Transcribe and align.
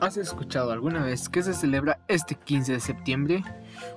¿Has 0.00 0.16
escuchado 0.16 0.70
alguna 0.70 1.02
vez 1.02 1.28
que 1.28 1.42
se 1.42 1.52
celebra 1.52 1.98
este 2.06 2.36
15 2.36 2.72
de 2.72 2.80
septiembre? 2.80 3.42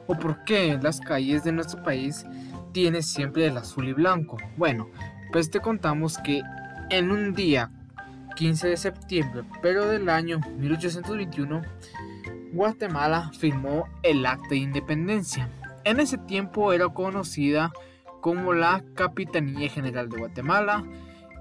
¿O 0.07 0.17
por 0.17 0.43
qué 0.45 0.79
las 0.81 0.99
calles 0.99 1.43
de 1.43 1.51
nuestro 1.51 1.83
país 1.83 2.25
tienen 2.71 3.03
siempre 3.03 3.45
el 3.45 3.57
azul 3.57 3.87
y 3.87 3.93
blanco? 3.93 4.37
Bueno, 4.57 4.89
pues 5.31 5.51
te 5.51 5.59
contamos 5.59 6.17
que 6.17 6.41
en 6.89 7.11
un 7.11 7.35
día 7.35 7.69
15 8.35 8.69
de 8.69 8.77
septiembre, 8.77 9.43
pero 9.61 9.87
del 9.87 10.09
año 10.09 10.39
1821, 10.57 11.61
Guatemala 12.51 13.29
firmó 13.37 13.87
el 14.01 14.25
Acta 14.25 14.49
de 14.49 14.57
Independencia. 14.57 15.49
En 15.83 15.99
ese 15.99 16.17
tiempo 16.17 16.73
era 16.73 16.89
conocida 16.89 17.71
como 18.21 18.53
la 18.53 18.83
Capitanía 18.95 19.69
General 19.69 20.09
de 20.09 20.17
Guatemala 20.17 20.83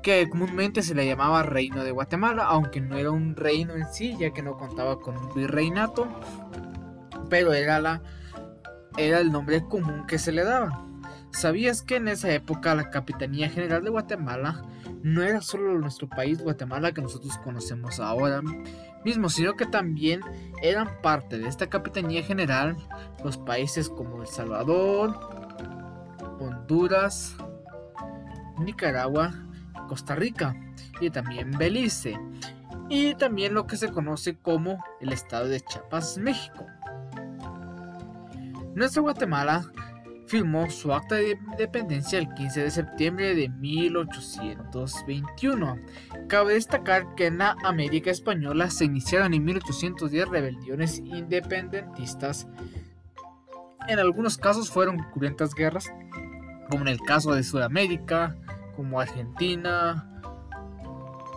que 0.03 0.29
comúnmente 0.29 0.83
se 0.83 0.95
le 0.95 1.07
llamaba 1.07 1.43
Reino 1.43 1.85
de 1.85 1.91
Guatemala, 1.91 2.45
aunque 2.45 2.81
no 2.81 2.97
era 2.97 3.11
un 3.11 3.37
reino 3.37 3.75
en 3.75 3.87
sí, 3.93 4.17
ya 4.19 4.33
que 4.33 4.43
no 4.43 4.57
contaba 4.57 4.99
con 5.01 5.17
un 5.17 5.35
virreinato, 5.35 6.09
pero 7.29 7.53
era, 7.53 7.81
la, 7.81 8.03
era 8.97 9.21
el 9.21 9.31
nombre 9.31 9.63
común 9.65 10.07
que 10.07 10.19
se 10.19 10.33
le 10.33 10.45
daba. 10.45 10.87
¿Sabías 11.33 11.83
que 11.83 11.97
en 11.97 12.09
esa 12.09 12.33
época 12.33 12.75
la 12.75 12.91
Capitanía 12.91 13.49
General 13.49 13.85
de 13.85 13.91
Guatemala 13.91 14.65
no 15.03 15.23
era 15.23 15.41
solo 15.41 15.79
nuestro 15.79 16.09
país 16.09 16.43
Guatemala 16.43 16.93
que 16.93 17.03
nosotros 17.03 17.39
conocemos 17.39 18.01
ahora 18.01 18.43
mismo, 19.05 19.29
sino 19.29 19.55
que 19.55 19.67
también 19.67 20.21
eran 20.63 20.89
parte 21.03 21.39
de 21.39 21.49
esta 21.49 21.69
Capitanía 21.69 22.23
General 22.23 22.77
los 23.25 23.39
países 23.39 23.89
como 23.89 24.23
El 24.23 24.29
Salvador, 24.29 25.19
Honduras, 26.41 27.37
Nicaragua, 28.59 29.33
Costa 29.91 30.15
Rica 30.15 30.55
y 31.01 31.11
también 31.11 31.51
Belice 31.51 32.17
y 32.89 33.17
también 33.17 33.55
lo 33.55 33.67
que 33.67 33.77
se 33.77 33.91
conoce 33.91 34.37
como 34.37 34.85
el 35.01 35.13
estado 35.13 35.49
de 35.49 35.61
Chiapas, 35.61 36.17
México. 36.17 36.65
Nuestra 38.77 39.03
Guatemala 39.03 39.65
firmó 40.29 40.71
su 40.71 40.95
acta 40.95 41.17
de 41.17 41.33
independencia 41.33 42.21
el 42.21 42.33
15 42.35 42.63
de 42.63 42.71
septiembre 42.71 43.35
de 43.35 43.49
1821. 43.49 45.77
Cabe 46.29 46.55
destacar 46.55 47.17
que 47.17 47.27
en 47.27 47.39
la 47.39 47.57
América 47.65 48.13
Española 48.13 48.71
se 48.71 48.85
iniciaron 48.85 49.35
en 49.35 49.45
1810 49.45 50.29
rebeliones 50.29 51.01
independentistas. 51.01 52.47
En 53.89 53.99
algunos 53.99 54.39
casos 54.39 54.71
fueron 54.71 54.99
cruentas 55.13 55.53
guerras, 55.53 55.93
como 56.71 56.83
en 56.83 56.89
el 56.89 57.01
caso 57.01 57.35
de 57.35 57.43
Sudamérica, 57.43 58.37
como 58.81 58.99
Argentina 58.99 60.23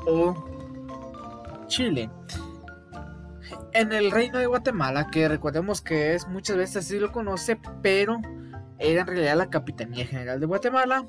o 0.08 0.34
Chile. 1.68 2.10
En 3.74 3.92
el 3.92 4.12
reino 4.12 4.40
de 4.40 4.46
Guatemala, 4.46 5.10
que 5.12 5.28
recordemos 5.28 5.82
que 5.82 6.14
es 6.14 6.26
muchas 6.26 6.56
veces 6.56 6.78
así 6.78 7.00
lo 7.00 7.12
conoce, 7.12 7.60
pero 7.82 8.22
era 8.80 9.02
en 9.02 9.08
realidad 9.08 9.36
la 9.36 9.50
Capitanía 9.50 10.06
General 10.06 10.40
de 10.40 10.46
Guatemala, 10.46 11.06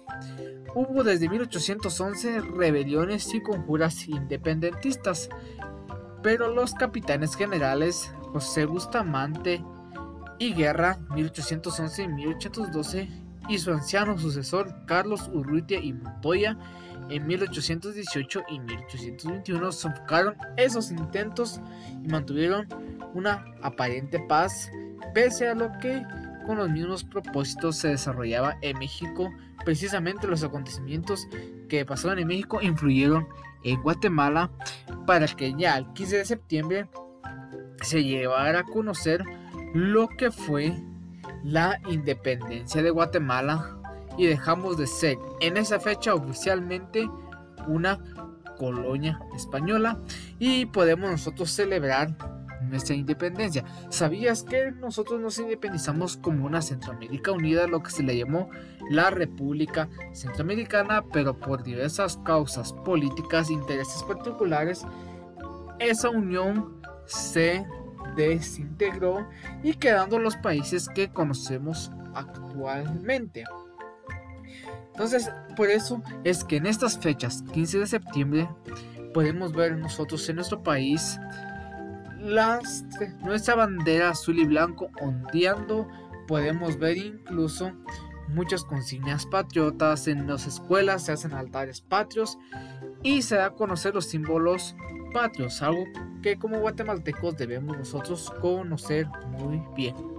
hubo 0.74 1.04
desde 1.04 1.28
1811 1.28 2.40
rebeliones 2.40 3.32
y 3.32 3.40
conjuras 3.40 4.08
independentistas, 4.08 5.28
pero 6.20 6.52
los 6.52 6.74
capitanes 6.74 7.36
generales 7.36 8.12
José 8.32 8.64
Bustamante 8.64 9.64
y 10.40 10.52
Guerra 10.52 10.98
1811 11.14 12.02
y 12.02 12.08
1812 12.08 13.23
y 13.48 13.58
su 13.58 13.72
anciano 13.72 14.18
sucesor 14.18 14.74
Carlos 14.86 15.30
Urrutia 15.32 15.78
y 15.78 15.92
Montoya 15.92 16.56
en 17.10 17.26
1818 17.26 18.42
y 18.48 18.60
1821 18.60 19.72
sofocaron 19.72 20.36
esos 20.56 20.90
intentos 20.90 21.60
y 22.02 22.08
mantuvieron 22.08 22.66
una 23.12 23.44
aparente 23.62 24.18
paz 24.20 24.70
pese 25.12 25.48
a 25.48 25.54
lo 25.54 25.70
que 25.80 26.02
con 26.46 26.58
los 26.58 26.70
mismos 26.70 27.04
propósitos 27.04 27.76
se 27.76 27.88
desarrollaba 27.88 28.56
en 28.60 28.78
México. 28.78 29.32
Precisamente 29.64 30.26
los 30.26 30.42
acontecimientos 30.42 31.26
que 31.68 31.84
pasaron 31.84 32.18
en 32.18 32.28
México 32.28 32.60
influyeron 32.60 33.26
en 33.62 33.80
Guatemala 33.82 34.50
para 35.06 35.26
que 35.26 35.54
ya 35.56 35.78
el 35.78 35.86
15 35.92 36.18
de 36.18 36.24
septiembre 36.24 36.88
se 37.82 38.02
llevara 38.02 38.60
a 38.60 38.64
conocer 38.64 39.24
lo 39.74 40.08
que 40.08 40.30
fue 40.30 40.74
la 41.44 41.78
independencia 41.88 42.82
de 42.82 42.90
Guatemala 42.90 43.76
y 44.16 44.26
dejamos 44.26 44.78
de 44.78 44.86
ser 44.86 45.18
en 45.40 45.56
esa 45.56 45.78
fecha 45.78 46.14
oficialmente 46.14 47.08
una 47.68 47.98
colonia 48.56 49.20
española 49.36 49.98
y 50.38 50.66
podemos 50.66 51.10
nosotros 51.10 51.50
celebrar 51.50 52.16
nuestra 52.62 52.94
independencia. 52.94 53.64
¿Sabías 53.90 54.42
que 54.42 54.72
nosotros 54.72 55.20
nos 55.20 55.38
independizamos 55.38 56.16
como 56.16 56.46
una 56.46 56.62
Centroamérica 56.62 57.32
unida, 57.32 57.66
lo 57.66 57.82
que 57.82 57.90
se 57.90 58.02
le 58.02 58.16
llamó 58.16 58.48
la 58.90 59.10
República 59.10 59.88
Centroamericana, 60.12 61.04
pero 61.12 61.38
por 61.38 61.62
diversas 61.62 62.18
causas 62.24 62.72
políticas, 62.72 63.50
intereses 63.50 64.02
particulares, 64.04 64.86
esa 65.78 66.08
unión 66.08 66.80
se 67.04 67.66
desintegró 68.16 69.28
y 69.62 69.74
quedando 69.74 70.18
los 70.18 70.36
países 70.36 70.88
que 70.88 71.10
conocemos 71.10 71.90
actualmente. 72.14 73.44
Entonces, 74.92 75.30
por 75.56 75.68
eso 75.68 76.02
es 76.22 76.44
que 76.44 76.56
en 76.56 76.66
estas 76.66 76.98
fechas, 76.98 77.42
15 77.52 77.80
de 77.80 77.86
septiembre, 77.86 78.48
podemos 79.12 79.52
ver 79.52 79.76
nosotros 79.76 80.28
en 80.28 80.36
nuestro 80.36 80.62
país 80.62 81.18
nuestra 83.22 83.54
bandera 83.54 84.10
azul 84.10 84.38
y 84.38 84.44
blanco 84.44 84.88
ondeando. 85.00 85.88
Podemos 86.26 86.78
ver 86.78 86.96
incluso 86.96 87.72
muchas 88.28 88.64
consignas 88.64 89.26
patriotas 89.26 90.08
en 90.08 90.26
las 90.26 90.46
escuelas, 90.46 91.04
se 91.04 91.12
hacen 91.12 91.32
altares 91.32 91.80
patrios 91.80 92.38
y 93.02 93.22
se 93.22 93.36
da 93.36 93.46
a 93.46 93.50
conocer 93.50 93.94
los 93.94 94.06
símbolos 94.06 94.74
patrios, 95.12 95.62
algo 95.62 95.84
que 96.22 96.38
como 96.38 96.58
guatemaltecos 96.60 97.36
debemos 97.36 97.76
nosotros 97.76 98.32
conocer 98.40 99.06
muy 99.28 99.62
bien. 99.76 100.13